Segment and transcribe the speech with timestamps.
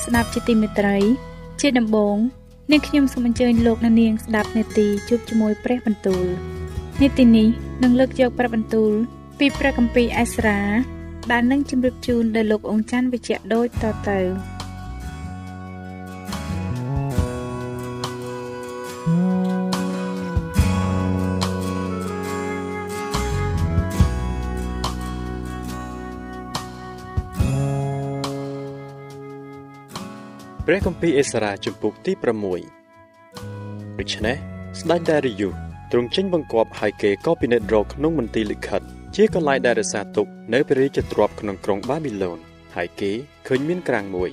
[0.00, 0.96] អស់លោកអ្នកស្ដាប់ជាទីមេត្រី
[1.60, 2.16] ជាដំបូង
[2.70, 6.24] នាងខ្ញុំសូមអញ្ជើញលោកអ្នកនាងស្ដាប់នេតិជួបជាមួយព្រះបន្ទូល
[7.02, 7.48] នេតិនេះ
[7.82, 8.92] នឹងលើកយកព្រះបន្ទូល
[9.38, 10.60] ពីព្រះគម្ពីរអេស្រា
[11.30, 14.18] ដែលនឹងជម្រាបជូនដល់លោកអង្ចាន់វិជ្ជៈដូចតទៅ
[30.72, 32.12] ព្រះគម្ពីរអេសារ៉ាជំពូកទី
[32.90, 34.36] 6ដូច្នេះ
[34.80, 35.50] ស្ដេចដារីយ៉ូ
[35.92, 38.82] ទ្រង់ចេញបង្គាប់ឲ្យគេក៏ពិនិត្យរកក្នុងមន្ទីរលិខិត
[39.16, 42.38] ជាកន្លែងដែលរក្សាទុកនៅព្រះរាជទ្រព្យក្នុងក្រុងបាប៊ីឡូន
[42.74, 43.12] ហើយគេ
[43.46, 44.30] ឃើញមានក្រាំងមួយ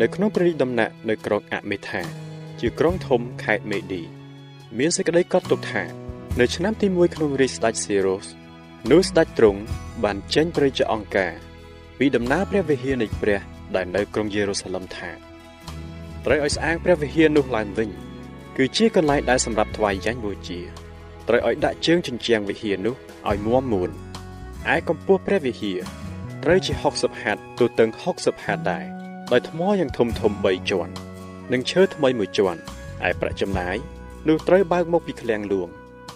[0.00, 2.02] នៅក្នុងព្រះរាជដំណាក់នៅក្រុងអមេថា
[2.60, 4.02] ជាក្រុងធំខេត្តមេឌី
[4.78, 5.82] មានសេចក្តីកត់ទុកថា
[6.40, 8.26] នៅឆ្នាំទី1ក្នុងរាជស្ដេចសេរ៉ូស
[8.90, 9.60] នោះស្ដេចទ្រង់
[10.04, 11.32] បានចេញព្រះរាជអង្គការ
[11.98, 13.40] ពីដំណើរព្រះវិហារនៃព្រះ
[13.76, 15.27] ដែលនៅក្រុងយេរូសាឡឹមថា
[16.24, 17.90] ត្រូវឲ្យស្អាងព្រះវិហារនោះឡើងវិញ
[18.56, 20.60] គឺជាកន្លែងដែលសម្រាប់ថ្វាយយ៉ាញ់បូជា
[21.28, 22.94] ត្រូវឲ្យដាក់ជើងជញ្ជាំងវិហារនោះ
[23.28, 23.90] ឲ្យមាំមួន
[24.74, 25.78] ឯកម្ពស់ព្រះវិហារ
[26.44, 27.84] ត្រូវជា60ហត្ថទូទៅ
[28.14, 28.84] 60ហត្ថដែរ
[29.32, 30.92] ដោយថ្មយ៉ាងធំធំ3ជាន់
[31.52, 32.60] និងឈើថ្មីមួយជាន់
[33.08, 33.76] ឯប្រាក់ចំណាយ
[34.28, 35.68] នោះត្រូវបើកមកពីឃ្លាំងលួង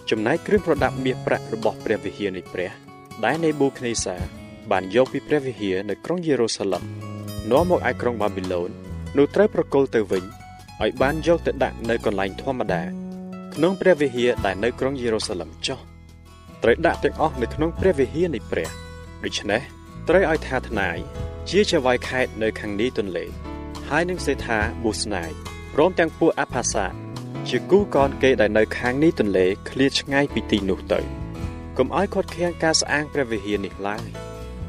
[0.09, 2.71] ចំណែកគ្រឿងប្រដាប់មាសប្រាក់របស់ព្រះវិហារនៃព្រះ
[3.25, 4.15] ដែលនេប៊ូខនេសា
[4.71, 6.83] បានយកពីព្រះវិហារនៅក្រុងយេរូសាឡឹម
[7.51, 8.69] នាំមកឯក្រុងបាប៊ីឡូន
[9.17, 10.23] នោះត្រូវប្រគល់ទៅវិញ
[10.81, 12.83] ឲ្យបានយកទៅដាក់នៅកន្លែងធម្មតា
[13.55, 15.79] ក្នុងព្រះវិហារដែលនៅក្រុងយេរូសាឡឹមចុះ
[16.63, 18.69] ត្រូវដាក់ទាំងអស់នៅក្នុងព្រះវិហារនៃព្រះ
[19.23, 19.61] ដូច្នេះ
[20.09, 20.97] ត្រូវឲ្យថាថ្នាយ
[21.49, 23.25] ជាចៅវាយខេតនៅខាងនេះទន្លេ
[23.89, 25.31] ហើយនឹងសេថាប៊ូស្នាយ
[25.73, 26.85] ព្រមទាំងពួកអផាសា
[27.49, 30.99] ជាគូកនគេដែលនៅខាងនេះទន្លេឃ្លាតឆ្ងាយពីទីនោះទៅ
[31.77, 34.07] កុំឲ្យខាត់ខាំងការស្អាងព្រះវិហារនេះឡើយ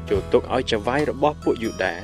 [0.09, 1.95] ចូលទុកឲ្យចៅវាយរបស់ពួកយូដា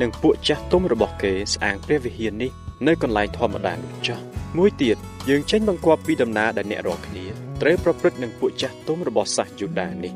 [0.00, 2.50] និងពួកចាស់ទុំរបស់គេស្អាងព្រះវិហារនេះ
[2.86, 4.18] នៅកន្លែងធម្មតានោះចុះ
[4.58, 4.96] មួយទៀត
[5.28, 7.24] យើងចេញបង្គាប់ពីដំណើរដែលអ្នករាល់គ្នា
[7.62, 10.12] ត្រូវប្រព្រឹត្តនឹងពួកចាស់ទុំរបស់សាសយូដានេះ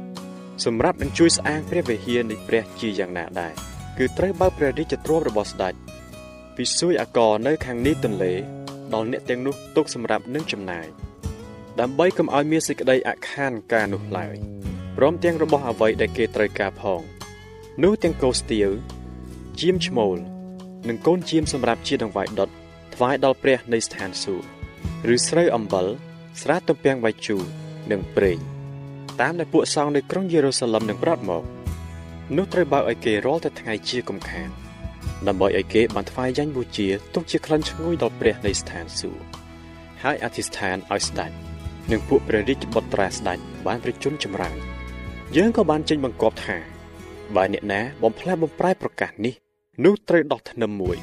[0.64, 3.52] សម្រាប់នឹងជួយស្អាងព្រះវិហារនៃព្រះជាយ៉ាងណាដែរ
[3.98, 5.74] គឺត្រូវបើកព្រះរាជទ្រព្យរបស់ស្ដេច
[6.56, 8.32] ពីសួយអកនៅខាងនេះទន្លេ
[8.94, 10.86] ដល់អ្នកទាំងនោះទុកសម្រាប់នឹងចំណាយ
[11.80, 14.36] ដើម្បីកុំឲ្យមានសេចក្តីអខានការនោះឡើយ
[14.96, 17.00] ព្រមទាំងរបស់អ្វីដែលគេត្រូវការផង
[17.82, 18.70] នោះទាំងកោស្ទៀវ
[19.60, 20.18] ជាមឈ្មោល
[20.88, 22.50] និងកូនជាមសម្រាប់ជាដង្វាយដុត
[22.94, 24.46] ថ្វាយដល់ព្រះនៃស្ថានសួគ៌
[25.14, 25.86] ឬស្រូវអំបិល
[26.42, 27.42] ស្រាទំពាំងបាយជូរ
[27.90, 28.38] និងប្រេង
[29.20, 31.42] តាមដែលពួកសង្ឃនៅក្រុងយេរូសាឡឹមនឹងប្រាប់មក
[32.36, 34.48] នោះត្រូវបើកឲ្យគេរាល់តែថ្ងៃជាកំខាន
[35.26, 39.24] ដើម្បីឲ្យគេបានថ្វាយយ៉ាញ់បូជាទុកជាក្លិនឈ្ងុយដល់ព្រះនៃស្ថានសួគ៌
[40.02, 41.30] ហើយអធិស្ឋានឲ្យស្ដេច
[41.90, 44.56] និងពួកព្រះរាជបុត្រាស្ដេចបានប្រជញ្ញចម្រើន
[45.36, 46.71] យើងក៏បានចេញបង្គាប់ថា
[47.36, 49.34] បើអ្នកណាបំផ្លែបំប្រែប្រកាសនេះ
[49.84, 50.96] នោះត្រូវដោះធ្នឹមមួយ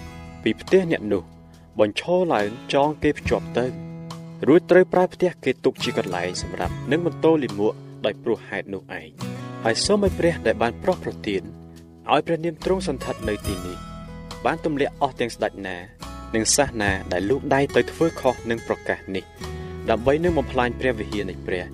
[0.44, 1.24] ពីផ្ទះអ្នកនោះ
[1.80, 3.66] បញ្ឈរឡើងចងគេភ្ជាប់ទៅ
[4.48, 7.74] រួចត្រូវប្រើផ្ទះគេទុកជាកន្លែងសម្រាប់នឹងបន្ទោលិមួក
[8.06, 9.10] ដោយព្រោះហេតុនោះឯង
[9.64, 11.42] ហើយសូមឲ្យព្រះដែលបានប្រោះប្រទាន
[12.12, 13.78] ឲ្យព្រះនាមទ្រង់សន្ធិដ្ឋនៅទីនេះ
[14.46, 15.78] បានទម្លាក់អស់ទាំងស្ដេចណា
[16.36, 19.24] និងសាសនាដែលលូកដៃទៅធ្វើខុសនឹងប្រកាសនេះ
[19.90, 21.66] ដើម្បីនឹងបំផ្លាញព្រះវិហារនៃព្រះ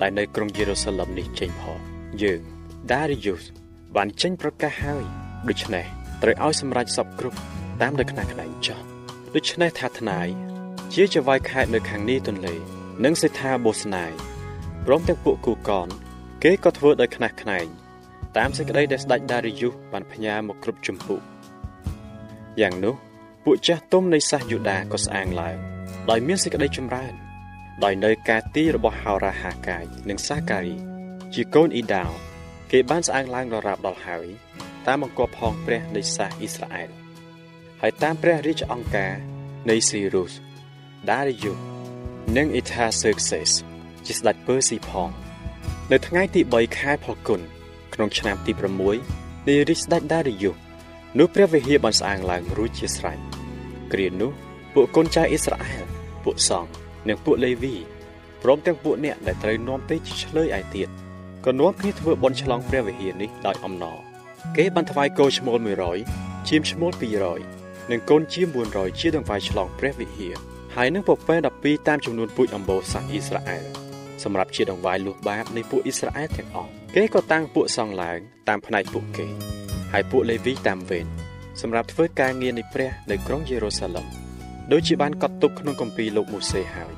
[0.00, 1.78] ដែលនៅក្រុងយេរូសាឡឹមនេះចេញផង
[2.22, 2.40] យើង
[2.90, 3.44] Darius
[3.96, 5.04] បានចេញប្រកាសហើយ
[5.48, 5.86] ដូច្នេះ
[6.22, 7.38] ត្រូវឲ្យសម្រេចសពគ្រប់
[7.82, 8.80] តាមនៅខ្នះខ្នែងចោះ
[9.34, 10.28] ដូច្នេះថាថ្នាយ
[10.94, 12.54] ជាចវាយខេតនៅខាងនេះទន្លេ
[13.04, 14.12] និងសេដ្ឋាបូស្នាយ
[14.86, 15.88] ព្រមទាំងពួកគូកន
[16.44, 17.66] គេក៏ធ្វើដោយខ្នះខ្នែង
[18.36, 21.22] តាមសេចក្តីដែលស្ដេចដារីយុសបានផ្ញើមកគ្រប់ជំពូក
[22.60, 22.94] យ៉ាងនោះ
[23.44, 25.56] ពួកចាស់ទុំនៃសាសយូដាក៏ស្អាងឡើង
[26.10, 27.14] ដោយមានសេចក្តីចម្រើន
[27.84, 30.76] ដោយនៅការទីរបស់ហោរាហាកាយនិងសាការី
[31.34, 32.12] ជាកូនអ៊ីដាវ
[32.70, 34.26] គេបានស្អាងឡើងដល់រាបដល់ហើយ
[34.86, 36.90] តាមបង្គាប់ផងព្រះនៃសាសអ៊ីស្រាអែល
[37.80, 39.12] ហើយតាមព្រះរាជអង្គការ
[39.70, 40.32] នៃស៊ីរុស
[41.10, 41.52] ដារីយុ
[42.36, 43.50] និងអ៊ីថាសឺកសេស
[44.06, 45.10] ជាស្ដេចពើស៊ីផង
[45.92, 47.40] នៅថ្ងៃទី3ខែផលគុណ
[47.94, 48.52] ក្នុងឆ្នាំទី
[49.00, 50.50] 6នៃរាជស្ដេចដារីយុ
[51.18, 53.18] នោះព្រះវិហារបានស្អាងឡើងរួចជាស្រេច
[53.92, 54.32] គ្រានោះ
[54.74, 55.84] ពួកកូនចៅអ៊ីស្រាអែល
[56.24, 56.70] ពួកសង្ឃ
[57.08, 57.74] និងពួកលេវី
[58.42, 60.88] ព្រមទាំងពួកអ្នកដែលត្រូវនាំទៅជាឆ្លើយឯទៀត
[61.44, 63.98] ក៏នាំគ្នាធ្វើបុណ្យឆ្លងព្រះវិហារនេះដោយអំណរ
[64.56, 65.58] គេបានថ្វាយគោឈ្មោល
[66.02, 66.92] 100ជាមឈ្មោល
[67.40, 70.34] 200និងកូនជាម400ជាដង្វាយឆ្លងព្រះវិហារ
[70.74, 73.64] ហើយនឹងពពែ12តាមចំនួនពូជអម្បូរសាសអ៊ីស្រាអែល
[74.22, 78.18] សម្រាប់ជាដង្វាយលុះបាបនៃពួកអ៊ីស្រាអែលទាំងអស់គេក៏តាំងពួកសង្ឃឡើង
[78.48, 79.26] តាមផ្នែកពួកគេ
[79.92, 81.06] ហើយពួកលេវីតាមវេន
[81.60, 84.06] សម្រាប់ធ្វើការងារនៃព្រះនៅក្រុងយេរូសាឡឹម
[84.72, 86.92] ដូចជាបានកត់ទុកក្នុងគម្ពីរលោកម៉ូសេហើយ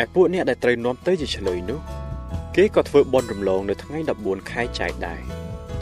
[0.00, 1.80] ឯពួកអ្នកដែលត្រូវនាំទៅជាឆ្លើយនោះ
[2.60, 5.20] គេក៏ធ្វើបុណ្យរំលងនៅថ្ងៃ14ខែចែកដែរ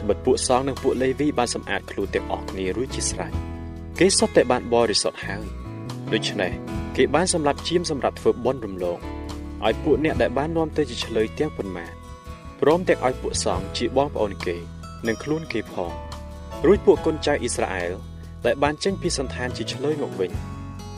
[0.01, 3.33] ត្បិតពួកសង្ឃនិងពួកលេវីបានសម្អាតខ្លួនទាំងអស់គ្នារួចជាស្រេច
[3.99, 5.45] គេសុទ្ធតែបានបរិសុទ្ធហើយ
[6.13, 6.51] ដូច្នេះ
[6.97, 8.97] គេបានសម្រាប់ជាមសម្រាប់ធ្វើបុណ្យរំលង
[9.65, 11.91] ឲ្យពួកអ្នកដែលបាននាំទៅជាឆ្លើយទាំងប៉ុន្មាន
[12.61, 14.55] ព្រមទាំងឲ្យពួកសង្ឃជាបងប្អូនគេ
[15.07, 15.91] និងខ្លួនគេផង
[16.65, 17.91] រួចពួកកូនចៅអ៊ីស្រាអែល
[18.45, 20.31] ដែលបានចេញពីសន្តានជាឆ្លើយមកវិញ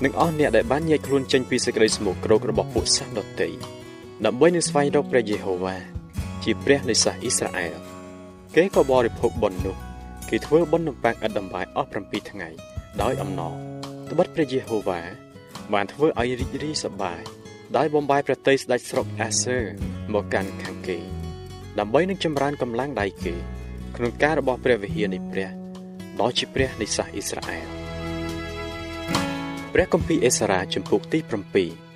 [0.04, 3.77] និងអស់អ្នកដែលបានញែកខ្លួនចេញពីសេចក្តីស្មោកគ្រោករបស់ពួកសាសដតី
[4.26, 5.76] ដើម្បីនឹងស្វែងរកព្រះយេហូវ៉ា
[6.44, 7.76] ជាព្រះនៃសាសអ៊ីស្រាអែល
[8.56, 9.76] គេក៏បរិភោគបុណ្យនោះ
[10.30, 12.50] គេធ្វើបុណ្យនំប៉័ងឥតដំបាយអស់7ថ្ងៃ
[13.02, 13.54] ដោយអំណរ
[14.12, 15.02] ត្បិតព្រះយេហូវ៉ា
[15.74, 17.22] បានធ្វើឲ្យរីករាយសប្បាយ
[17.78, 19.58] ដោយបំបាយប្រតិស្ដេចស្រុកអាសឺ
[20.14, 20.98] មកកាន់ខាងគេ
[21.80, 23.34] ដើម្បីនឹងចម្រើនកម្លាំងដៃគេ
[23.96, 25.50] ក្នុងការរបស់ព្រះវិហារនៃព្រះ
[26.20, 27.68] ដ៏ជាព្រះនៃសាសអ៊ីស្រាអែល
[29.74, 31.87] ព្រះគម្ពីរអេសារ៉ាចំពុកទី7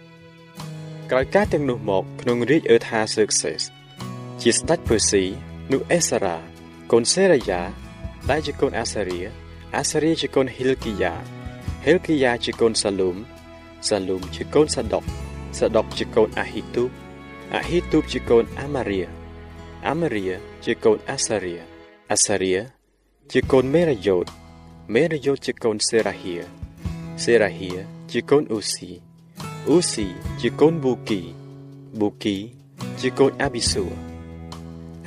[1.14, 3.62] ក្រោយការទាំងនោះមកក្នុងរាជអឺថាសឺកសេស
[4.42, 5.24] ជាស្ដេចពឺស៊ី
[5.72, 6.38] នោះអេសារ៉ា
[6.92, 7.62] កូនសេរាយ៉ា
[8.30, 9.20] ដែលជាកូនអាសារៀ
[9.78, 11.14] អាសារៀជាកូនហ៊ីលគីយ៉ា
[11.84, 13.18] ហ៊ីលគីយ៉ាជាកូនសាលូម
[13.88, 15.04] សាលូមជាកូនសាដុក
[15.58, 16.90] សាដុកជាកូនអាហ៊ីទូប
[17.56, 19.02] អាហ៊ីទូបជាកូនអាម៉ារៀ
[19.88, 20.28] អាម៉ារៀ
[20.66, 21.56] ជាកូនអាសារៀ
[22.12, 22.56] អាសារៀ
[23.32, 24.26] ជាកូនមេរយ៉ូត
[24.94, 26.36] មេរយ៉ូតជាកូនសេរ៉ាហៀ
[27.24, 27.72] សេរ៉ាហៀ
[28.12, 29.11] ជាកូនអ៊ូស៊ី
[29.68, 30.08] អ៊ូស៊ី
[30.42, 31.22] ជាកូនប៊ូគី
[32.00, 32.36] ប៊ូគី
[33.00, 33.84] ជាកូនអាប៊ីស៊ូ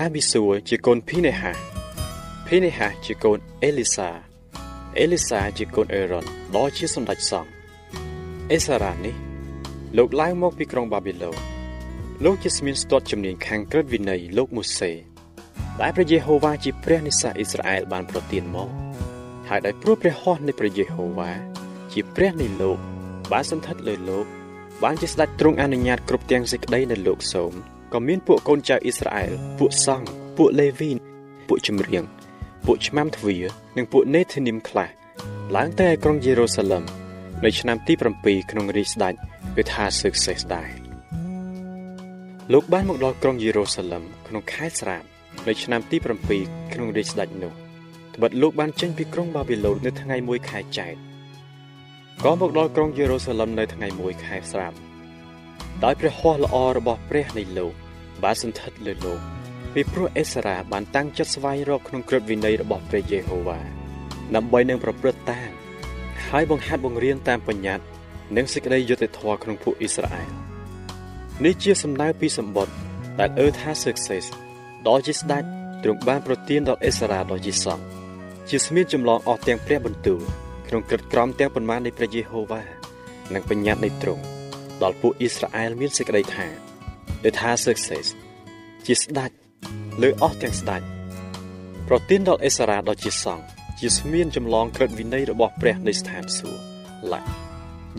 [0.00, 1.52] អាប៊ីស៊ូជាកូនភីនេហា
[2.46, 4.10] ភីនេហាជាកូនអេលីសា
[4.98, 6.24] អេលីសាជាកូនអេរ៉ុន
[6.54, 7.50] ដ៏ជាសម្ដេចសង្ឃ
[8.52, 9.14] អេសារ៉ានេះ
[9.96, 11.36] លោកឡើងមកពីក្រុងបាប៊ីឡូន
[12.24, 14.90] លោកជាស្មានស្ទាត់ជំនាញខាងក្រឹតវិន័យលោកម៉ូសេ
[15.80, 18.68] ដែលព្រះយេហូវ៉ាជាព្រះនៃសាសអ៊ីស្រាអែលបានប្រទានមក
[19.48, 21.30] ហើយដោយព្រោះព្រះហស្ថនៃព្រះយេហូវ៉ា
[21.92, 22.78] ជាព្រះនៃលោក
[23.32, 24.26] បានសន្ធិដ្ឋលើលោក
[24.82, 27.52] បានជាស្ដេចទ្រង់អនុញ្ញាតគ្រប់ទាំងសេចក្តីដែលលោកសូម
[27.92, 30.90] ក៏មានពួកកូនចៅអ៊ីស្រាអែលពួកសង្ឃពួកលេវី
[31.48, 32.04] ពួកចម្រៀង
[32.66, 33.44] ពួកឆ្មាំទ្វារ
[33.76, 34.88] និងពួកនេធានីមខ្លះ
[35.56, 36.84] ឡើងទៅឯក្រុងយេរូសាឡឹម
[37.44, 37.92] នៅឆ្នាំទី
[38.22, 39.14] 7ក្នុងរាជស្ដេច
[39.56, 40.70] គឺថាសឹកសេសដែរ
[42.52, 45.02] លោកបានមកដល់ក្រុងយេរូសាឡឹមក្នុងខែស្រាប
[45.48, 45.96] នៅឆ្នាំទី
[46.34, 47.52] 7ក្នុងរាជស្ដេចនោះ
[48.14, 50.94] ត្បិតលោកបានចេញពីក្រុងបាប៊ីឡូននៅថ្ងៃ1ខែចែក
[52.22, 54.72] ក៏មកដល់ក្រុងយេរូសាឡឹមនៅថ្ងៃ1ខែស្រាប
[55.84, 57.72] ដោយព្រះហស្ថល្អរបស់ព្រះនៃលោក
[58.22, 59.20] បានសន្ធិដ្ឋលើលោក
[59.74, 63.58] ពីព្រោះអេសារ៉ាបានតាំងចិត្តស្វែងរកក្នុងក្រឹតវិន័យរបស់ព្រះយេហូវ៉ា
[64.36, 65.50] ដើម្បីនឹងប្រព្រឹត្តតាម
[66.28, 67.84] ហើយបង្ហាត់បង្រៀនតាមបញ្ញត្តិ
[68.36, 70.28] និងសេចក្តីយុត្តិធម៌ក្នុងពួកអ៊ីស្រាអែល
[71.44, 72.74] នេះជាសំដៅពីសម្បត្តិ
[73.20, 74.24] ដែលអឺថាសឹកសេស
[74.86, 75.44] ដ៏ជាស្ដេច
[75.82, 77.84] ទ្រង់បានប្រទានដល់អេសារ៉ាដ៏ជាសង្ឃ
[78.48, 80.22] ជាស្មៀនចម្លងអស់ទាំងព្រះបន្ទូល
[80.74, 82.62] ក្នុងក្រឹតក្រមទាំងប៉ុន្មាននៃព្រះយេហូវ៉ា
[83.34, 84.22] និងបញ្ញត្តិនៃទ្រង់
[84.82, 86.46] ដល់ពួកអ៊ីស្រាអែលមានសេចក្តីថា
[87.24, 88.06] ដែលថាសឹកសេស
[88.86, 89.30] ជាស្ដេច
[90.02, 90.82] លើអស់ទាំងស្ដេច
[91.88, 93.44] ប្រទានដល់អេសារ៉ាដ៏ជាសង្ឃ
[93.80, 96.60] ជាស្មៀនចម្លងក្រឹតវិន័យរបស់ព្រះនៃស្ថានសួគ៌
[97.12, 97.22] ឡា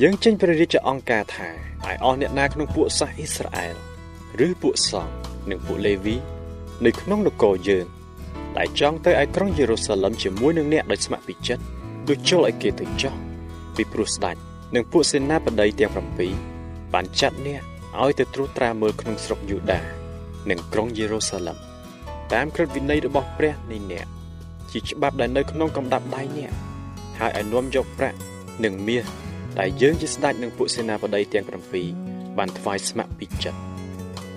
[0.01, 1.49] យើងចេញព្រះរាជអង្គការថា
[1.85, 3.75] ឲ្យអស់អ្នកណាក្នុងពួកសាសអ៊ីស្រាអែល
[4.45, 5.13] ឬពួកសង្ឃ
[5.49, 6.15] និងពួកលេវី
[6.85, 7.85] នៅក្នុងនគរយើង
[8.57, 11.74] ដែលចង់ទៅឯក្រុងយេរូសាឡឹមជាមួយនឹងអ្នកដោយស្ម័គ្រពីចិត្ត
[12.09, 13.13] ដូចចូលឲ្យគេទៅចោះ
[13.75, 14.35] ពីព្រោះស្ដេច
[14.75, 15.91] និងពួកសេនាបតីទាំង
[16.43, 17.61] 7បានចាត់អ្នក
[18.01, 19.79] ឲ្យទៅត្រួតត្រាមើលក្នុងស្រុកយូដា
[20.49, 21.57] និងក្រុងយេរូសាឡឹម
[22.33, 24.07] តាមក្រឹតវិន័យរបស់ព្រះនៃអ្នក
[24.71, 26.51] ជាច្បាប់ដែលនៅក្នុងកំដាប់ដៃអ្នក
[27.19, 28.17] ហើយឲ្យនាំយកប្រាក់
[28.63, 29.05] និងមាស
[29.59, 31.45] ដែលយើងជាស្ដេចនិងពួកសេនាបតីទាំង
[31.91, 33.59] 7បានថ្វាយស្ម័គ្រពីចិត្ត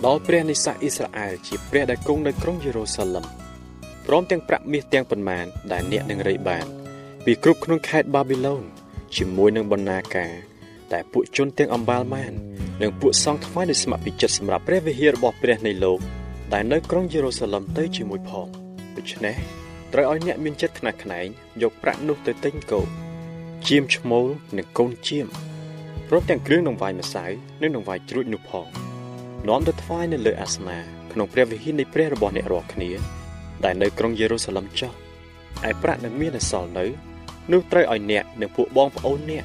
[0.07, 3.25] ដល់ព្រះនៃសាសអ៊ីស្រាអែលជាព្រះដែលគង់នៅក្រុងយេរូសាឡឹម
[4.07, 6.78] ព្រមទាំងប្រាក់មាសទាំងប៉ុន្មានដែលអ្នកនឹងរៃបាន
[7.31, 8.65] ពីគ្រប់ក្នុងខេត្តបាប៊ីឡូន
[9.17, 10.33] ជាមួយនឹងបណ្ណាការ
[10.93, 12.33] តែពួកជនទាំងអំបាលម៉ាន
[12.83, 15.99] និងពួកសង្ឃថ្វាយដោយស្ម័គ្រពីចិត្តសម្រាប់ព្រះវិហាររបស់ព្រះនៃលោក
[16.53, 18.47] ដែលនៅក្រុងយេរូសាឡឹមទៅជាមួយផង
[18.97, 19.37] ដូច្នេះ
[19.93, 21.27] ត្រូវឲ្យអ្នកមានចិត្តខ្នះខ្នែង
[21.63, 22.81] យកប្រាក់នោះទៅទិញគោ
[23.69, 25.27] ជៀមឈ្មោលនិងកូនជៀម
[26.09, 27.25] ព្រមទាំងគ្រឿងដង្វាយម្សៅ
[27.63, 28.67] និងដង្វាយជ្រូចនោះផង
[29.49, 30.79] នាំទៅថ្វាយនៅលើអាសនៈ
[31.13, 32.91] ក្នុងព្រះវិហារនៃព្រះរបស់អ្នករាល់គ្នា
[33.65, 34.93] ដែលនៅក្រុងយេរូសាឡឹមចុះ
[35.69, 36.87] ឯប្រាក់នឹងមានអសល់នៅ
[37.53, 39.45] នោះត្រូវឲ្យអ្នកនិងពួកបងប្អូនអ្នក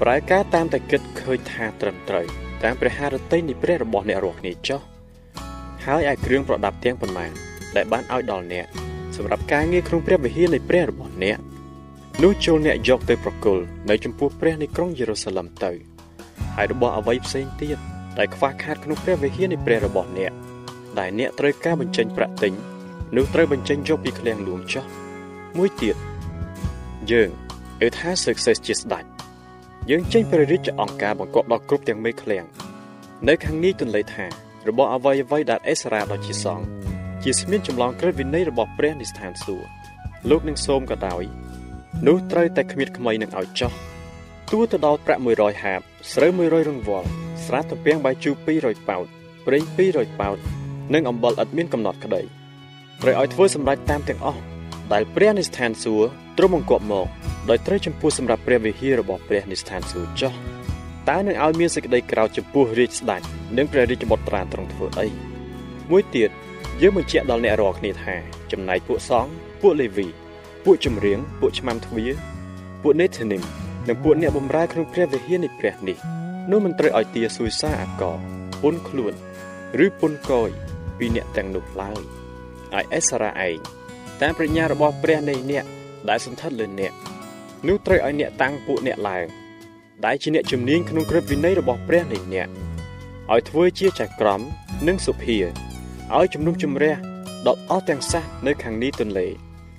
[0.00, 2.26] ប្រែការតាមតែគិតឃើញថាត្រឹមត្រូវ
[2.64, 4.80] តាមព្រះハរតីនៃព្រះរបស់អ្នករាល់គ្នាចុះ
[5.84, 7.30] ហើយឯគ្រឿងប្រដាប់ទាំងប៉ុន្មាន
[7.76, 8.66] ដែលបានឲ្យដល់អ្នក
[9.16, 11.38] សម្រាប់ការងារក្នុងព្រះវិហារនៃព្រះរបស់អ្នក
[12.22, 15.72] នោះចូលអ្នកយកទៅប្រគល់នៅចំពោះព្រះនៃក្រុងយេរូសាឡឹមទៅ
[16.56, 17.78] ហើយរបស់អ្វីផ្សេងទៀត
[18.18, 20.32] ដែលខ្វះខាតក្នុងព្រះវិហារនៃព្រះរបស់អ្នក
[20.98, 22.52] ដែលអ្នកត្រូវការបញ្ចេញប្រាក់ទិញ
[23.16, 24.84] នោះត្រូវបញ្ចេញយកពីឃ្លាំងលួងចោះ
[25.58, 25.96] មួយទៀត
[27.12, 27.30] យើង
[27.82, 29.04] អឺថា success ជាស្ដេច
[29.90, 32.44] យើងចេញព្រះរាជអង្គការបង្គាប់ដល់គ្រប់ទាំងមេឃ្លាំង
[33.28, 34.26] នៅខាងនេះទន្លេថា
[34.68, 36.66] របស់អ្វីអ្វីដែលអេសារ៉ាដ៏ជាសង្ឃ
[37.22, 39.68] ជាស្មៀនចម្លងក្រឹតវិន័យរបស់ព្រះនិស្ថានសួគ៌
[40.30, 41.22] លោកនឹងសូមក៏ដោយ
[42.06, 43.72] នោះត្រូវតែគ្មានក្មៃនឹងឲ្យចោះ
[44.52, 45.80] ទួទៅដល់ប្រាក់100ហាប
[46.12, 47.08] ស្រូវ100រង្វាល់
[47.44, 49.06] ស្រាទំពាំងបាយជូរ200ប៉ោត
[49.46, 49.62] ប្រេង
[49.92, 50.38] 200ប៉ោត
[50.94, 52.22] និងអំបិលឥតមានកំណត់ក្តី
[53.02, 54.42] ត្រូវឲ្យធ្វើសម្រេចតាមទាំងអស់
[54.92, 57.06] ដែលព្រះនិស្ថានសួគ៌ ទ្រង់បង្គាប់មក
[57.50, 60.32] ដោយត្រូវចំពោះសម្រាប់ព្រះវិហាររបស់ព្រះនិស្ថានសួគ៌ចោះ
[61.08, 63.22] តើនឹងឲ្យមានសេចក្តីក្រោធចំពោះរាជស្ដេច
[63.56, 65.06] និងព្រះរាជបុត្រាទ្រង់ធ្វើអី
[65.90, 66.30] មួយទៀត
[66.82, 68.14] យើងបញ្ជាក់ដល់អ្នករាល់គ្នាថា
[68.52, 70.06] ចំណែកពួកសង្ឃពួកលេវី
[70.64, 72.06] ពួកចម្រៀងពួកឆ្មាំទ្វា
[72.82, 73.42] ពួកនេធានីម
[73.88, 75.98] និងពួកអ្នកបម្រើក្នុងព្រះវិហារនៃព្រះនេះ
[76.50, 78.02] នោះមិនត្រូវឲ្យទាសួយសារអាក
[78.62, 79.12] ពុនខ្លួន
[79.84, 80.50] ឬពុនកយ
[80.98, 82.00] ពីអ្នកទាំងនោះឡើយ
[82.74, 83.56] ឲ្យអេសារ៉ាឯង
[84.20, 85.64] តាមប្រាជ្ញារបស់ព្រះនៃអ្នក
[86.08, 86.92] ដែលសន្ធិដ្ឋលើអ្នក
[87.68, 89.26] នោះត្រូវឲ្យអ្នកតាំងពួកអ្នកឡើង
[90.06, 92.48] ដែលជាអ្នកជំនាញក្នុងក្រឹតវិន័យរបស់ព្រះនៃអ្នក
[93.32, 94.40] ឲ្យធ្វើជាចក្រម
[94.88, 95.36] និងសុភា
[96.16, 96.94] ឲ្យជំនុំជម្រះ
[97.46, 99.26] ដល់អស់ទាំងសះនៅខាងនេះទន្លេ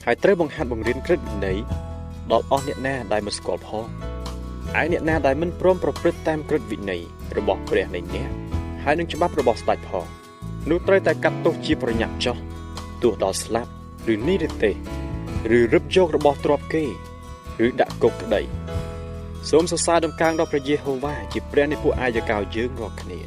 [0.06, 1.58] ហើយត្រូវបង្ហាត់បង្រៀនក្រឹតវិន័យ
[2.32, 3.86] ដល់អស់អ្នកណាដែលមិនស្គាល់ផង
[4.80, 7.02] ឯអ្នកណាដែលមិនព្រមប្រព្រឹត្តតាមក្រឹតវិន័យ
[7.38, 8.30] របស់ព្រះនៃអ្នក
[8.84, 10.06] ហើយនឹងច្បាប់របស់ស្ដេចផង
[10.70, 12.38] នោះត្រូវតែកាត់ទោសជាប្រញាប់ចោះ
[13.04, 13.72] ទោះដល់ស្លាប់
[14.14, 14.76] ឬនិរទេស
[15.58, 16.86] ឬរឹបយករបស់ទ្រព្យគេ
[17.66, 18.42] ឬដាក់គុកក្តី
[19.50, 23.20] សូមសរសើរដំកើងដល់ព្រះយេហូវ៉ាជាព្រះនៃពួកអាយកោយើងរាល់គ្នា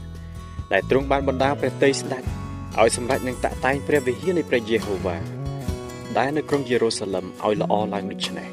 [0.73, 2.23] ដែលទ្រង់បានបណ្ដាព្រះតីស្ដេច
[2.81, 5.16] ឲ្យសម្រេចនឹងតាក់តែងព្រះវិហារនៃព្រះយេហូវ៉ា
[6.19, 8.49] ដែលនៅក្រុងយេរូសាឡឹមឲ្យល្អឡើងដូចនេះ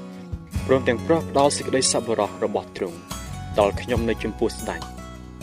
[0.67, 2.97] ព្រមទាំងប្រោះផ្ដល់សេចក្តីសប្បុរសរបស់ទ្រង់
[3.59, 4.81] ដល់ខ្ញុំនៅចំពោះស្ដេច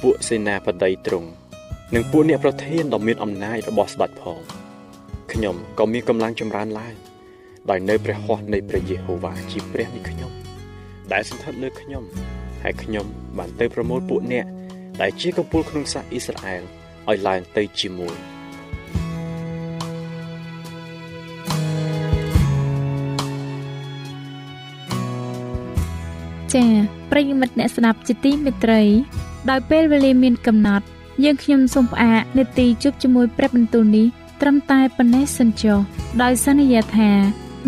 [0.03, 1.29] ពួកសេនាបតីទ្រង់
[1.95, 4.39] និងពួកអ្នកប្រធានដ៏មានអំណាចរបស់ស្ដេចផង
[5.33, 6.95] ខ្ញុំក៏មានកម្លាំងចម្រើនឡើង
[7.71, 10.31] ដោយនៅព្រះហស្ថនៃព្រះយេហូវ៉ាជាព្រះនៃខ្ញុំ
[11.13, 12.05] ដែលសន្ធិដ្ឋលើខ្ញុំ
[12.63, 13.07] ហើយខ្ញុំ
[13.39, 14.47] បានទៅប្រមូលពួកអ្នក
[15.01, 16.63] ដែលជាកំពូលក្នុងសាសអ៊ីស្រាអែល
[17.09, 18.17] ឲ្យឡើងទៅជាមួយ
[26.55, 26.71] ចា៎
[27.11, 28.83] ប្រិយមិត្តអ្នកស្ដាប់ជាទីមេត្រី
[29.51, 30.87] ដោយពេលវេលាមានកំណត់
[31.25, 34.07] យើងខ្ញុំសូមផ្អាកនេតិជប់ជាមួយព្រឹបបន្ទូលនេះ
[34.41, 35.79] ត្រឹមតែប៉ុណ្ណេះសិនចុះ
[36.23, 37.11] ដោយសន្យាថា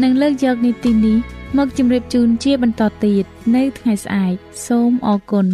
[0.03, 1.19] នឹងលើកយកនីតិនេះ
[1.59, 3.25] មកជម្រាបជូនជាបន្តទៀត
[3.57, 4.35] នៅថ្ងៃស្អែក
[4.67, 5.47] សូមអរគុណ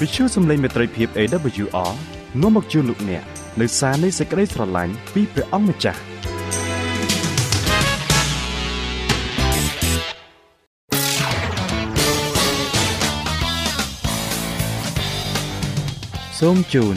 [0.00, 1.92] វិទ្យុសំឡេងមេត្រីភាព AWR
[2.42, 3.24] នាំមកជូនលោកអ្នក
[3.60, 6.00] នៅសារនៃសេចក្តីស្រឡាញ់ពីព្រះអង្គម្ចាស់
[16.38, 16.96] សូមជូន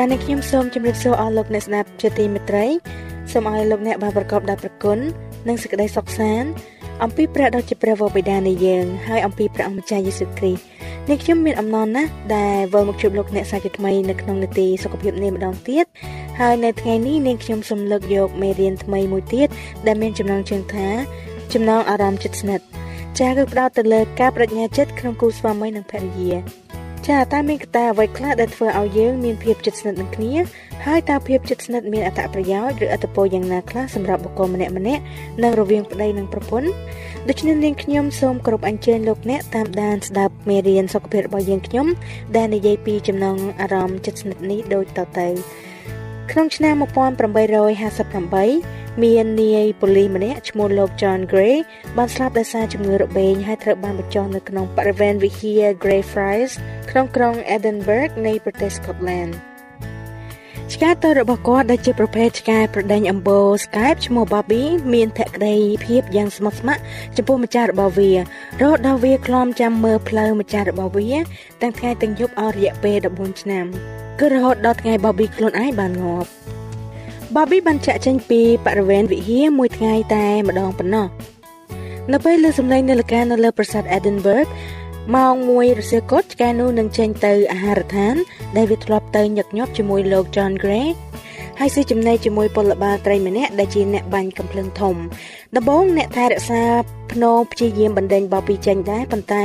[0.00, 2.66] ចា៎នេះខ្ញុំសូមជម្រាបសួរអស់លោកអ្នកស្ដាប់ជាទីមេត្រី
[3.32, 4.98] សូមឲ្យលោកអ្នកបានប្រកបដោយព្រះគុណ
[5.48, 6.48] និងសេចក្តីសុខសាន្ត
[7.04, 10.62] អំពីព្រះដ៏ជាព្រះវរបិតានៃយើងហើយអំពីព្រះអង្គម្ចាស់យេស៊ូវគ្រីស្ទ
[11.10, 15.84] នេះខ្ញុំមានអំណរណាស់ដែលវិលមកជួបលោកអ្នកសាជាថ្មីនៅក្នុងនីតិសុខភាពនេះម្ដងទៀត
[16.38, 19.48] ហហើយនៅថ្ងៃនេះនាងខ្ញុំសូមលើកយកមេរៀនថ្មីមួយទៀត
[19.86, 20.88] ដែលមានចំណងជើងថា
[21.52, 22.64] ចំណងអារម្មណ៍ចិត្តស្និទ្ធ
[23.18, 26.67] ចាគឺផ្ដោតទៅលើការបញ្ញាចិត្តក្នុងគូស្វាមីនិងភរិយា
[27.10, 30.34] ចាតើមានកត្តាអ្វីខ្លះដែលធ្វើឲ្យយើងមានភាពជិតស្និទ្ធនឹងគ្នា
[30.86, 35.02] ហើយតើភាពជិតស្និទ្ធមានអត្ថប្រយោជន៍ឬអត្ថប្រយោជន៍យ៉ាងណាខ្លះសម្រាប់បុគ្គលម្នាក់ម្នាក់
[35.42, 36.70] និងរវាងប្តីនិងប្រពន្ធ
[37.28, 41.86] ដូច្នេះនាងខ្ញុំសូមគោរពអញ្ជើញលោកអ្នកតាមដានស្ដាប់មេរៀនសុខភាពរបស់យើងខ្ញុំ
[42.36, 45.28] ដែលនិយាយពីចំណងអារម្មណ៍ជិតស្និទ្ធនេះដូចតទៅ
[46.32, 46.74] ក្នុងឆ្នាំ
[47.68, 51.56] 1858មាននាយប៉ូលីសម្នាក់ឈ្មោះលោក John Gray
[51.96, 56.52] បានស្លាប់ដោយសារជំងឺរបេងហើយត្រូវបានបញ្ចុះនៅក្នុងបរិវេណវិហារ Greyfriars
[56.90, 59.32] ក្នុងក្រុង Edinburgh នៃប្រទេស Scotland។
[60.74, 64.62] ឆ្កែតូចរបស់គាត់ដែលជាប្រភេទឆ្កែប្រដេញអំបូរ Skype ឈ្មោះ Bobby
[64.94, 65.56] មានភក្តី
[65.86, 66.82] ភាពយ៉ាងស្មោះស្ម័គ្រ
[67.16, 68.18] ចំពោះម្ចាស់របស់វារ
[68.60, 71.10] ហូតដល់វាក្លំចាំមើលផ្លូវម្ចាស់របស់វា
[71.62, 73.64] ទាំងថ្ងៃទាំងយប់អស់រយៈពេល14ឆ្នាំ
[74.20, 76.28] គឺរហូតដល់ថ្ងៃ Bobby ខ្លួនឯងបានងាប់
[77.34, 81.06] Bobby បានចាក់ចេញពីបរិវេណវិហារមួយថ្ងៃតែម្ដងប៉ុណ្ណោះ
[82.12, 84.48] នៅពេលលើសំឡេងនាឡិកានៅលើប្រាសាទ Edinburgh
[85.16, 88.14] ម៉ោង1រសៀលកុដឆ្កែនោះនឹងចេញទៅអាហារដ្ឋាន
[88.56, 90.86] ដែលវាធ្លាប់ទៅញឹកញាប់ជាមួយលោក John Gray
[91.58, 94.96] ហើយស៊ីចំណីជាមួយពលបាលត្រីម្នាក់ដែលជាអ្នកបាញ់កំភ្លើងធំ
[95.56, 96.62] ដំបូងអ្នកថែរក្សា
[97.12, 99.44] ភ្នោព្យាយាមបណ្ដេញបបពីចេញដែរប៉ុន្តែ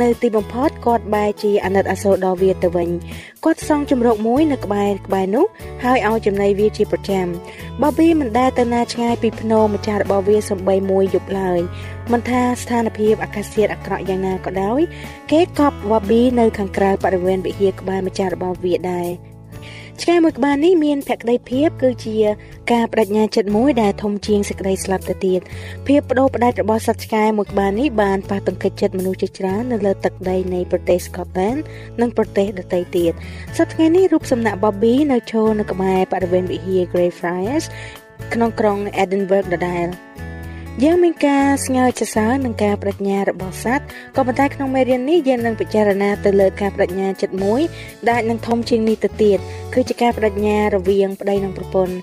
[0.00, 2.88] នៅទីបំផុតគាត់បែរជាអាណិតអាសូរដល់វាទៅវិញ
[3.44, 5.46] គាត់សង់ជំរកមួយនៅក្បែរក្បែរនោះ
[5.84, 7.26] ហើយឲ្យចំណីវាជាប្រចាំ
[7.82, 11.60] បប៊ីមិនដែលទៅណាឆ្ងាយពីភ្នោម្ចាស់របស់វាសំបីមួយយប់ឡើយ
[12.12, 14.80] មិនថាស្ថានភាពអាកាសធាតុអាក្រក់យ៉ាងណាក៏ដោយ
[15.30, 19.31] គេកប់បប៊ីនៅខាងក្រៅបរិវេណវិហារក្បែរម្ចាស់របស់វាដែរ
[20.00, 22.16] ឆ្កែមួយក្បាលនេះមានភក្តីភាពគឺជា
[22.72, 25.40] ការបដិញ្ញាចិត្តមួយដែលធំជាងសេចក្តីស្លាប់ទៅទៀត
[25.86, 31.60] ភាពបដូរផ្ដាច់របស់សត្វឆ្កែមួយក្បាលនេះបានប៉ះទង្គិចចិត្តមនុស្សជាច្រើននៅលើទឹកដីនៃប្រទេស Scotland
[32.00, 33.12] និងប្រទេសដទៃទៀត
[33.56, 37.64] សប្តាហ៍ថ្ងៃនេះរូបសំណាក់ Bobby នៅឈរនៅក្បែរបរិវេណវិហារ Greyfriars
[38.34, 39.86] ក្នុងក្រុង Edinburgh ដដែល
[40.80, 43.84] យើងមានការស្ងើចសរសើរនឹងការបដិញ្ញារបស់សត្វ
[44.16, 47.60] ក៏ប៉ុន្តែក្នុងមេរៀននេះយើងនឹងពិចារណាទៅលើការបដិញ្ញាចិត្តមួយ
[48.10, 49.38] ដែលនឹងធំជាងនេះទៅទៀត
[49.74, 51.94] គឺជាការបដិញ្ញារវាងប្តីនិងប្រពន្ធ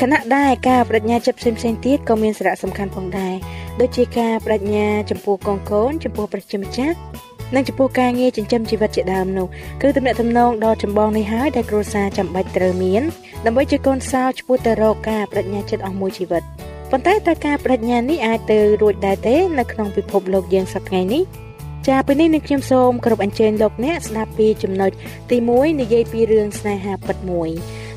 [0.00, 3.34] ខណៈដែរការបដិញ្ញាចិត្តផ្សេងផ្សេងទៀតក៏មានសារៈសំខាន់ផងដែរ
[3.80, 6.96] ដូចជាការបដិញ្ញាចំពោះកូនកូនចំពោះប្រជាម្ចាស់
[7.54, 9.46] និងចំពោះការងារចិញ្ចឹមជីវិតជាដើមនោះ
[9.82, 13.02] គឺទំនាក់ទំនងដ៏ចម្បងនេះហើយដែលគ្រួសារចាំបាច់ត្រូវមាន
[13.46, 16.44] ដើម្បីជាកូនសោឆ្ពោះទៅរកការបដិញ្ញាចិត្តអស់មួយជីវិត។
[16.96, 21.22] ប៉ុន្តែតើការបដិញ្ញានេះអាចទៅរួចដែរទេនៅក្នុងពិភពលោកយើងសប្តាហ៍នេះ
[21.88, 24.90] ចាពេលនេះនឹងខ្ញុំសូមគោរពអញ្ជើញលោកអ្នកស្ដាប់ពីចំណុច
[25.30, 27.50] ទី1និយាយពីរឿងស្នេហាពិតមួយ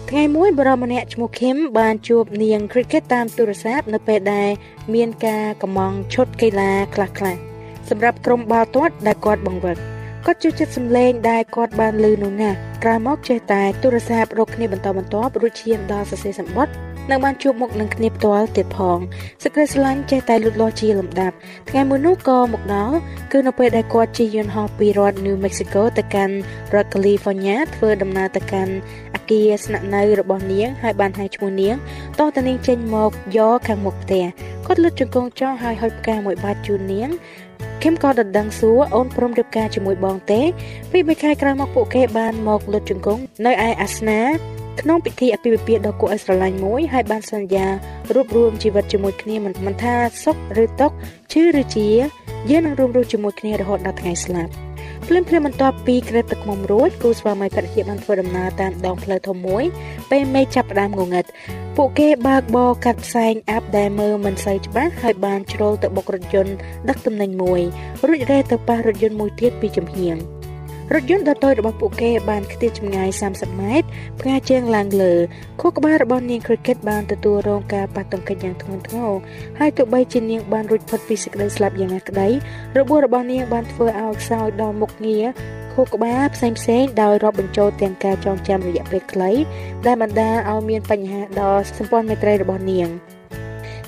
[0.09, 4.49] ថ្ងៃមួយបរិមម្នាក់ឈ្មោះឃឹមបានជួបនាង cricket តាមទូរស័ព្ទនៅពេលដែល
[4.93, 7.39] មានការកំងឈុតកីឡាខ្លះៗ
[7.89, 9.77] សម្រាប់ក្រុមបាល់ទាត់ដែលគាត់បង្វឹក
[10.25, 12.51] គាត់ជួយចិត្តសម្លេងដែលគាត់បានឮនោះណា
[12.83, 18.99] ក្រោយមកចេះតែទូរស័ព្ទរកគ្នាបន្តបន្ទាប់រួចឈានដល់សរសេរសម្បត្តិ និងបានជួបមុខនឹងគ្នាផ្ទាល់ទៀតផង
[19.43, 21.35] សេចក្តីស្រឡាញ់ចេះតែលូតលាស់ជាលំដាប់
[21.69, 22.95] ថ្ងៃមួយនោះក៏មកដល់
[23.31, 26.35] គឺនៅពេលដែលគាត់ជិះយន្តហោះពីរដ្ឋ New Mexico ទៅកាន់
[26.73, 28.73] រដ្ឋ California ធ្វើដំណើរទៅកាន់
[29.15, 31.75] អគារស្នាក់នៅរបស់នាងហើយបានហៅឈ្មោះនាង
[32.19, 34.25] តោះតានាងចេញមកយកខាងមុខផ្ទះ
[34.65, 37.09] គាត់លុតជង្គង់ចោលហើយហុចផ្កាមួយបាច់ជូននាង
[37.83, 40.41] ខឹមក៏ដណ្ដឹងសួរអូនព្រមរៀបការជាមួយបងទេ
[40.91, 44.21] ពីបីខែក្រោយមកពួកគេបានមកលុតជង្គង់នៅឯអាសនា
[44.81, 47.65] ក្នុងពិធីអាពាហ៍ពិពាហ៍ដ៏គួរឲ្យស្រឡាញ់មួយហើយបានសន្យា
[48.13, 50.95] រួបរวมជីវិតជាមួយគ្នាមិនមិនថាសុខឬទុក្ខ
[51.31, 51.87] ឈឺឬជា
[52.49, 54.51] យើងនឹងរួមរស់ជាមួយគ្នារហូតដល់ថ្ងៃស្លាប់
[55.07, 59.63] ភ្លាមភ្លាមបន្ទាប់ពីក្រេបទឹកមុំរួចគូស្វាមីភរិយាបានធ្វើដំណើរតាមដងផ្លូវធំមួយ
[60.11, 61.25] ពេលមេឃចាប់ផ្ដើមងងឹត
[61.77, 66.53] ពួកគេបើកបរកាត់ផ្សែងអាប់ដែលមើលមិនសូវច្បាស់ហើយបានជ្រុលទៅបុករថយន្ត
[66.89, 67.61] ដឹកទំនិញមួយ
[68.07, 70.36] រួចរែទៅប៉ះរថយន្តមួយទៀតពីចំហៀង
[70.93, 73.87] រថយន្តដ៏តូចរបស់ពួកគេបានខ្ទាតចម្ងាយ30ម៉ែត្រ
[74.19, 75.13] ផ្កាជើងឡើងលើ
[75.61, 79.11] ខួរក្បាលរបស់នាង Cricket បានទទួលរងការប៉ះទង្គិចយ៉ាងធ្ងន់ធ្ងរ
[79.59, 82.27] ហើយទោះបីជានាងបានរួចផុតពីសេចក្តីស្លាប់យ៉ាងណាក្តី
[82.77, 85.25] របួសរបស់នាងបានធ្វើឲ្យខ្សោយដល់មុខងារ
[85.73, 89.31] ខួរក្បាលផ្សេងផ្សេងដោយរាប់បញ្ចូលទាំងការចងចាំរយៈពេលខ្លី
[89.85, 92.89] ដែលបណ្ដាលឲ្យមានបញ្ហាដល់សម្ព័ន្ធមេត្រីរបស់នាង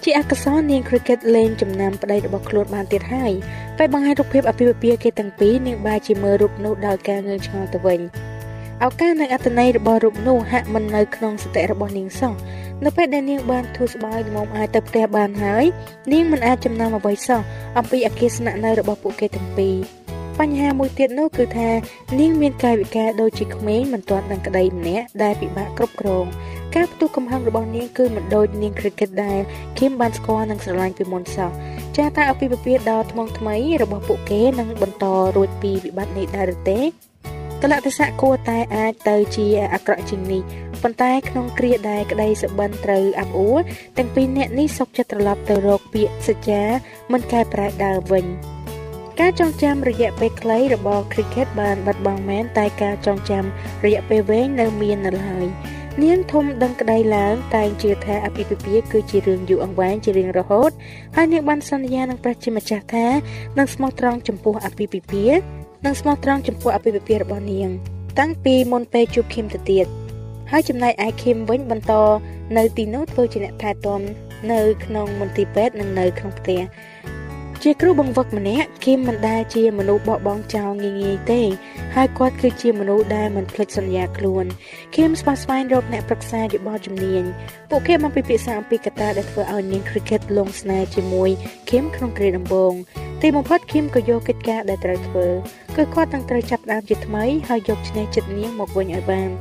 [0.03, 3.31] ជាអកុសលនាង Cricket លេងចំណាំប្តីរបស់ខ្លួនបានទៀតហើយ
[3.77, 7.99] ពេលបង្ហាញរូបភាពអាពាហ៍ពិពាហ៍គេទាំងពីរនាងបែរជាមើលរូបនោះដោយការងឿងឆ្ងល់ទៅវិញ
[8.85, 12.33] ឱកាសនិងអត្តន័យរបស់រូបនោះហាក់មិននៅក្នុងសតិរបស់នាងសោះ
[12.85, 15.65] នៅពេលដែលនាងបានធូរស្បើយល្មមអាចទៅផ្ទះបានហើយ
[16.13, 17.41] នាងមិនអាចចំណាំអ្វីសោះ
[17.77, 19.75] អំពីអគារស្នាក់នៅរបស់ពួកគេទាំងពីរ
[20.39, 21.69] បញ្ហាមួយទៀតនោះគឺថា
[22.19, 26.25] នាងមានកាយវិការដូចជាក្មេងមិនទាន់នឹងក្តីម្នាក់ដែលពិបាកគ្រប់គ្រង
[26.75, 29.39] ការផ្ទុះកំហឹងរបស់នាងគឺមិនដូចនាង cricket ដែល
[29.79, 31.51] គឹមបានស្គាល់និងស្រឡាញ់ពីមុនសោះ
[31.97, 35.05] ចាតើអភិបពាដ៏ថ្មងថ្មីរបស់ពួកគេនឹងបន្ត
[35.35, 36.79] រួចពីវិបត្តិនេះដែរឬទេ
[37.63, 40.41] កលៈទេសៈគួរតែអាចទៅជាអាក្រក់ជាងនេះ
[40.83, 43.59] ប៉ុន្តែក្នុងគ្រាដែលក្តីសុបិនត្រូវអាប់អួរ
[43.97, 46.63] ទាំងពីរអ្នកនេះសុកចិត្តត្រឡប់ទៅរកពាក្យសច្ចា
[47.11, 48.25] មិនកែប្រែដើមវិញ
[49.19, 53.43] ការចងចាំរយៈពេលខ្លីរបស់ cricket បានបាត់បង់មែនតែការចងចាំ
[53.85, 55.47] រយៈពេលវែងនៅមាននៅឡើយ
[56.03, 60.71] នាងធំដឹងក្តីឡើងតែងជឿថាអភិភិភាគឺជារឿងយូរអង្វែងជារៀងរហូត
[61.15, 63.07] ហើយនាងបានសន្យានឹងព្រះជាម្ចាស់ថា
[63.57, 65.25] នឹងស្មោះត្រង់ចំពោះអភិភិភា
[65.85, 67.69] និងស្មោះត្រង់ចំពោះអភិភិភារបស់នាង
[68.19, 69.85] តាំងពីមុនពេលជួបឃឹមទៅទៀត
[70.51, 71.93] ហើយចំណែកឯឃឹមវិញបន្ត
[72.57, 74.01] នៅទីនោះធ្វើជាអ្នកថែទាំ
[74.51, 76.59] នៅក្នុងមន្ទីរពេទ្យនិងនៅក្នុងផ្ទះ
[77.63, 81.41] ជាគ្រូបង្វឹកម្នាក់គីមមិនដែលជាមនុស្សបោះបង់ចោលងាយងាយទេ
[81.95, 84.45] ហើយគាត់គឺជាមនុស្សដែលមិនភ្លេចសន្យាខ្លួន
[84.95, 87.23] គីមស្វាស្វែងរកអ្នកប្រឹក្សាយោបល់ជំនាញ
[87.69, 91.29] ពួកគេបានពិភាក្សាអំពីកត្តាដែលធ្វើឲ្យនាង cricket លងស្នេហ៍ជាមួយ
[91.69, 92.73] គីមក្នុងគ្រាដំបូង
[93.21, 95.27] ទីបំផុតគីមក៏យកកិច្ចការដែលត្រូវធ្វើ
[95.75, 99.31] គឺគាត់នឹងត្រូវចាប់ផ្ដើមជាថ្មីហើយយកឈ្នះចិត្តនាងមកវិញឲ្យបាន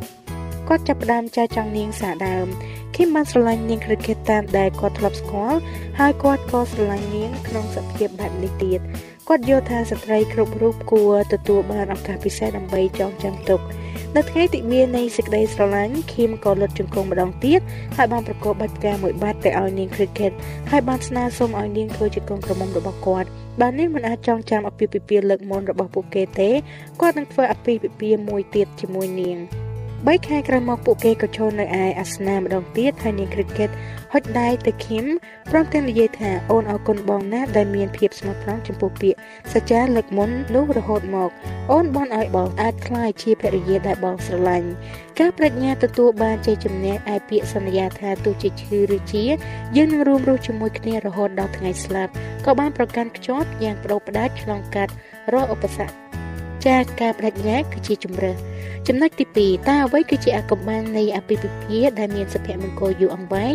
[0.69, 2.47] គាត់ចាប់ផ្ដើមចែកចង់នាងសាដើម
[2.95, 5.59] ឃីមបានស្រឡាញ់នាង cricket តាមដែលគាត់ធ្លាប់ស្គាល់
[5.99, 8.81] ហើយគាត់ក៏ស្រឡាញ់នាងក្នុងសភាពបែបនេះទៀត
[9.29, 13.61] គាត់យល់ថាស្ត្រីគ្រប់រូបគួរទទួលបានឱកាសពិសេសដើម្បីចងចាំទុក
[14.17, 17.61] នៅថ្ងៃទិវានៃសេចក្តីស្រឡាញ់ឃីមក៏លុតជង្គង់ម្ដងទៀត
[17.97, 20.33] ហើយបានប្រកបបាច់ផ្កាមួយបាត់ទៅឲ្យនាង cricket
[20.71, 23.29] ហើយបានស្នើសុំឲ្យនាងធ្វើជាកូនក្រមុំរបស់គាត់
[23.61, 26.51] បើនាងមិនអាចចងចាំអពាហ៍ពិពាហ៍លើកមុនរបស់ពួកគេទេ
[27.01, 29.39] គាត់នឹងធ្វើអពាហ៍ពិពាហ៍មួយទៀតជាមួយនាង។
[30.07, 33.71] 3ខែក្រោយមកពួកគេក៏ឈរនៅឯអាសនៈម្ដងទៀតហើយនាង cricket
[34.13, 35.05] ហុចដៃទៅឃីម
[35.51, 39.19] ព្រមទាំងនិយាយថាអូនអរគុណបងណាដែលមានភាពស្មោះត្រង់ចំពោះពាក្យ
[39.53, 41.31] សច្ចាលើកមុននោះរហូតមក
[41.73, 44.69] អូនបនឲ្យបងអាចក្លាយជាភរិយាដែលបងស្រឡាញ់
[45.21, 49.25] ការបញ្ញាទទួលបានជ័យជំនះឯពាក្យសន្យាថាទោះជាឈឺឬជា
[49.77, 52.13] យើងនឹងរួមរស់ជាមួយគ្នារហូតដល់ថ្ងៃស្លាប់
[52.47, 54.93] ក៏បានប្រកាន់ខ្ជាប់យ៉ាងបដូរផ្ដាច់ឆ្លងកាត់
[55.33, 55.95] រាល់ឧបសគ្គ
[56.67, 58.48] ចាការបដិញ្ញាគឺជាជំរើស
[58.89, 63.55] ចំណុចទី2តើអ្វីគឺជាអកំបាំងនៃអភិភិភាដែលមានសុភមង្គលយូរអង្វែង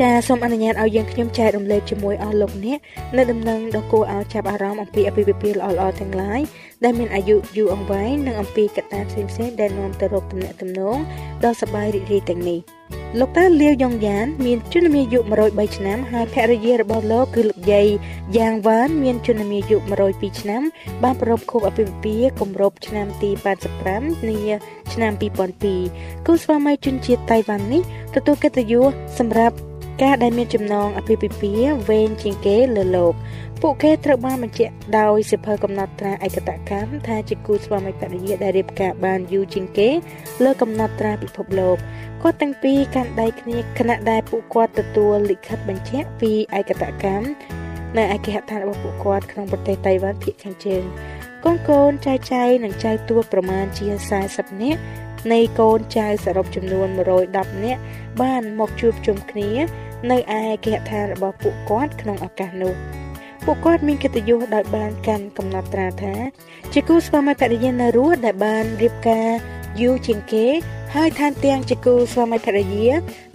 [0.00, 2.78] ចាសូមអនុញ្ញាតឲ្យយើងខ្ញុំចែករំលែកជាមួយអស់លោកអ្នក
[3.16, 6.40] នៅដំណឹងដ៏គួរឲ្យចាប់អារម្មណ៍អំពីអភិភិភាល្អៗទាំងឡាយ
[6.84, 10.96] ដែលមានអាយុយូរអង្វែងនិងអំពីកត្តាផ្សេងៗដែលនាំទៅរកទំនាក់ទំនង
[11.44, 12.60] ដ៏សប្បាយរីករាយទាំងនេះ។
[13.20, 15.18] លោកតាលាវយ៉ងយ៉ានមានជនមាយុ
[15.48, 17.88] 103ឆ្នាំហើយភរិយារបស់លោកគឺលោកយាយ
[18.36, 19.76] យ៉ាងវ៉ានមានជនមាយុ
[20.08, 20.62] 102ឆ្នាំ
[21.02, 23.30] បានប្រពខួបអាពាហ៍ពិពាហ៍គម្រប់ឆ្នាំទី
[23.80, 24.40] 85នា
[24.92, 25.12] ឆ្នាំ
[25.68, 27.82] 2002គូស្វាមីជនជាតិតៃវ៉ាន់នេះ
[28.14, 29.56] ទទួលកិត្តិយសសម្រាប់
[30.02, 33.14] ការដែលមានចំណងអាពាហ៍ពិពាហ៍វែងជាងគេលើលោក
[33.66, 39.88] ពួកគេត្រូវបានបញ្ជាក់ដោយសិភើកំណត់ត្រាឯកតកម្មថាជាគូស្វាមីភរិយាដែលរៀបការបានយូរជាងគេ
[40.44, 41.76] លើកំណត់ត្រាពិភពលោក
[42.22, 47.26] គាត់ទាំងពីរកាន់ដៃគ្នាខណៈដែលពួកគាត់ទទួលលិខិតបញ្ជាក់ពីឯកតកម្ម
[47.96, 50.82] នៅឯគេហដ្ឋានរបស់ពួកគាត់ក្នុងប្រទេសតៃវ៉ាន់ភាគខាងជើង
[51.44, 53.86] កូនកូនចៅចៅនិងចៅទួតប្រមាណជា
[54.24, 54.80] 40នាក់
[55.32, 56.88] នៃកូនចៅសរុបចំនួន
[57.26, 57.80] 110នាក់
[58.22, 59.50] បានមកជួបជុំគ្នា
[60.10, 63.01] នៅឯគេហដ្ឋានរបស់ពួកគាត់ក្នុងឱកាសនោះ
[63.44, 66.14] ពួកគាត់មានកិត្តិយសដោយបានកាន់កំណត់ត្រាថា
[66.72, 69.28] ជាគូស្វាមីភរិយានៅរស់ដែលបានរៀបការ
[69.80, 70.46] យូរជាងគេ
[70.94, 72.88] ហើយថែមទាំងជាគូស្វាមីភរិយា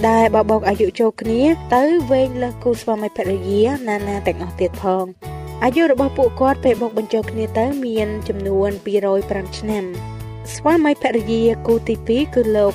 [0.08, 1.42] ដែលបបោកអាយុចូលគ្នា
[1.76, 5.06] ទៅវែងលើសគូស្វាមីភរិយាណានាទាំងអស់ទៀតផង
[5.64, 8.70] អាយុរបស់ពួកគាត់ពេលបូកបញ្ចូលគ្នាទៅមានចំនួន
[9.16, 9.84] 205ឆ្នាំ
[10.56, 12.74] ស្វាមីភរិយាគូទី2គឺលោក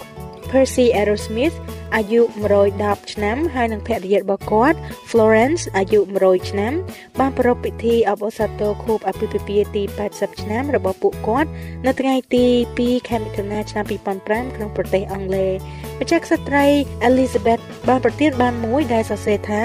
[0.53, 1.57] Percy Aerosmith
[1.97, 2.21] អាយុ
[2.67, 4.79] 110ឆ្នាំហើយនិងភរិយារបស់គាត់
[5.11, 6.73] Florence អាយុ100ឆ្នាំ
[7.19, 11.51] បានប្រារព្ធពិធីអបអរសាទរខួបអាពាហ៍ពិពាហ៍ទី80ឆ្នាំរបស់ពួកគាត់
[11.87, 12.47] នៅថ្ងៃទី
[12.79, 15.55] 2ខែមិថុនាឆ្នាំ2005ក្នុងប្រទេសអង់គ្លេស
[16.01, 16.67] ម្ចាស់ក្សត្រី
[17.09, 19.63] Elizabeth បានប្រទានបានមួយដែលសរសេរថា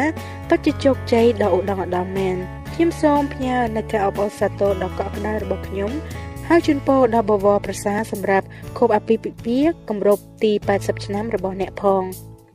[0.50, 2.38] ពិតជាជោគជ័យដ៏ឧត្តមឧត្តមមែន
[2.74, 5.92] ខ្ញុំសូមផ្ញើនូវការអបអរសាទរដ៏កក់ក្ដៅរបស់ខ្ញុំ
[6.50, 8.46] ហើយជូនពរដល់បវរប្រសាសម្រាប់
[8.78, 12.04] ខួបអាពាហ៍ពិពាហ៍គម្រប់ទី80ឆ្នាំរបស់អ្នកផង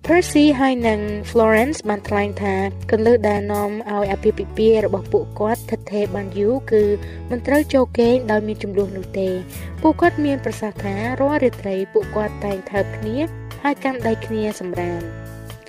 [0.06, 1.00] Percy ហើយនិង
[1.30, 2.54] Florence បានថ្លែងថា
[2.90, 6.84] កន្លឹះដែលនាំឲ្យអាពាហ៍ពិពាហ៍របស់ពួកគាត់ថិតថេរបានយូរគឺ
[7.30, 9.28] មិនត្រូវចូលគេងដោយមានចំនួននោះទេ
[9.82, 13.16] ពួកគាត់មានប្រសាសន៍ថារាល់រាត្រីពួកគាត់តែងថើបគ្នា
[13.62, 15.00] ហើយកាន់ដៃគ្នាសម្រាម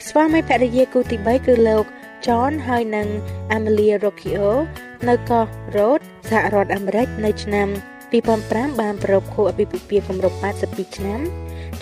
[0.08, 1.86] ស្វាមីភរិយាគូទី3គឺលោក
[2.26, 3.08] John ហើយនិង
[3.56, 4.48] Amelia Rocchio
[5.08, 7.70] នៅកោះ Rhodes សហរដ្ឋអាមេរិកនៅឆ្នាំ
[8.14, 11.20] 2005បានប្រពខួបអាពាហ៍ពិពាហ៍គម្រប់82ឆ្នាំ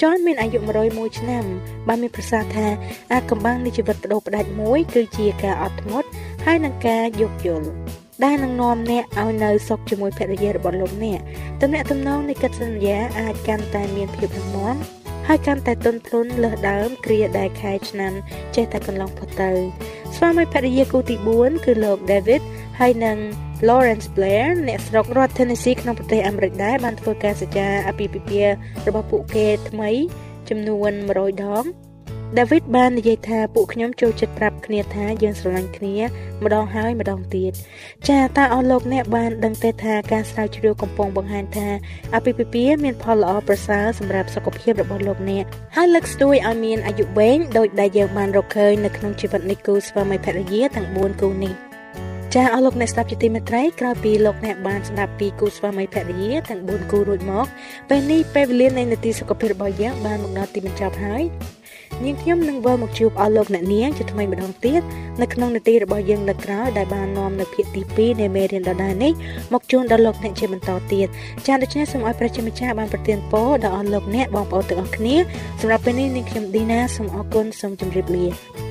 [0.02, 1.44] ចនមានអាយុ101ឆ្នាំ
[1.88, 2.68] បានមានប្រសាសន៍ថា
[3.12, 6.08] អាចកំបាំងនៃជីវិតបដូរផ្ដាច់មួយ គឺជាការអត់ធ្មត់
[6.46, 7.68] ហើយនឹងការយោគយល់
[8.24, 11.20] ដែលនឹងនាំអ្នកឲ្យនៅសុខជាមួយភរិយារបស់លោកអ្នក
[11.62, 14.76] តំណែងតំណងនៃកិច្ចសន្យាអាចកាន់តែមានភាពរឹងមាំ
[15.28, 18.14] ហើយកាន់តែទន់ភ្លន់លើសដើមគ្រាដែលខែឆ្នាំ
[18.56, 19.52] ចេះតែកន្លងផុតទៅ
[20.16, 22.42] ស្វាមីភរិយាគូទី4គឺលោក David
[22.80, 23.18] ហើយនិង
[23.68, 28.54] Lawrence Blair អ្នកស្រុករដ្ឋ Tennessee ក្នុងប្រទេសអាមេរិកដែរបានធ្វើការសច្ចាអាពាហ៍ពិពាហ៍
[28.88, 29.90] របស់ពួកគេថ្មី
[30.50, 31.66] ចំនួន100ដង
[32.40, 35.96] ដាវីតបាននិយាយថាពួកខ្ញុំចូលចិត្តប្រាប់គ្នាថាយើងស្រឡាញ់គ្នា
[36.44, 37.52] ម្ដងហើយម្ដងទៀត
[38.10, 41.68] ចាតើអស់លោកអ្នកបានដឹងទេថាការស្រាវជ្រាវកំពុងបង្ហាញថា
[42.16, 45.46] អាពាហ៍ពិពាហ៍មានផលល្អប្រសើរសម្រាប់សុខភាពរបស់លោកអ្នក
[45.76, 51.71] ហើយលើកស្ទួយឲ្យមានអាយុវែងដោយដែលយើងបានរកឃើញនៅក្នុងជីវិតនៃគូស្វាមីភរិយាទាំង4គូនេះ
[52.36, 57.46] ចាអស់លោកអ្នកស្ដាប់ជាទីមេត្រីក្រោយពីលោកអ្នកបានស្ដាប់ពីគូស្វាមីភរិយាទាំង4គូរួចមក
[57.90, 61.24] ពេលនេះពេលវេលានៃនាទីសុខភាពរបស់យើងបានមកដល់ទីបញ្ចប់ហើយ
[62.04, 64.82] នាងខ្ញុំនឹងវិលមកជួបអស់លោកអ្នកនាងជាថ្មីម្ដងទៀត
[65.22, 67.82] នៅក្នុងនាទីរបស់យើងនៅក្រោយដែលបាននាំនៅភាគទី
[68.16, 69.12] 2នៃមេរៀនដដែលនេះ
[69.54, 71.08] មកជូនដល់លោកអ្នកជាបន្តទៀត
[71.46, 75.16] ចា៎ដូច្នេះសូមឲ្យព្រះជាម្ចាស់បានប្រទានពរដល់អស់លោកអ្នកបងប្អូនទាំងអស់គ្នា
[75.62, 78.71] សម្រាប់ពេលនេះនាងខ្ញុំឌីណាសូមអរគុណសូមជម្រាបលា